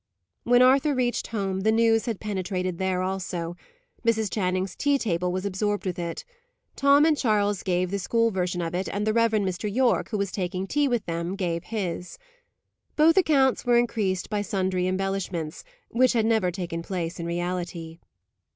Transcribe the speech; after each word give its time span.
When 0.45 0.63
Arthur 0.63 0.95
reached 0.95 1.27
home, 1.27 1.59
the 1.59 1.71
news 1.71 2.07
had 2.07 2.19
penetrated 2.19 2.79
there 2.79 3.03
also. 3.03 3.55
Mrs. 4.03 4.33
Channing's 4.33 4.75
tea 4.75 4.97
table 4.97 5.31
was 5.31 5.45
absorbed 5.45 5.85
with 5.85 5.99
it. 5.99 6.25
Tom 6.75 7.05
and 7.05 7.15
Charles 7.15 7.61
gave 7.61 7.91
the 7.91 7.99
school 7.99 8.31
version 8.31 8.63
of 8.63 8.73
it, 8.73 8.89
and 8.91 9.05
the 9.05 9.13
Rev. 9.13 9.33
Mr. 9.33 9.71
Yorke, 9.71 10.09
who 10.09 10.17
was 10.17 10.31
taking 10.31 10.65
tea 10.65 10.87
with 10.87 11.05
them, 11.05 11.35
gave 11.35 11.65
his. 11.65 12.17
Both 12.95 13.15
accounts 13.15 13.63
were 13.63 13.77
increased 13.77 14.27
by 14.27 14.41
sundry 14.41 14.87
embellishments, 14.87 15.63
which 15.89 16.13
had 16.13 16.25
never 16.25 16.49
taken 16.49 16.81
place 16.81 17.19
in 17.19 17.27
reality. 17.27 17.99